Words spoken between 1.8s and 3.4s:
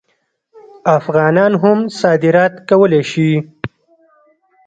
صادرات کولی شي.